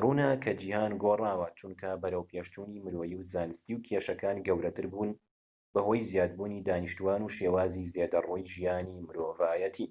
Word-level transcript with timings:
ڕوونە 0.00 0.28
کە 0.42 0.52
جیهان 0.60 0.92
گۆڕاوە 1.02 1.48
چونکە 1.58 1.88
بەرەوپێشچوونی 2.02 2.82
مرۆیی 2.84 3.18
و 3.18 3.26
زانستی 3.32 3.74
و 3.74 3.82
کێشەکان 3.86 4.36
گەورەتر 4.46 4.86
بوون 4.92 5.10
بەهۆی 5.72 6.06
زیادبوونی 6.10 6.64
دانیشتوان 6.68 7.20
و 7.22 7.32
شێوازی 7.36 7.88
زێدەڕەوی 7.94 8.48
ژیانی 8.54 9.04
مرۆڤایەتی 9.06 9.86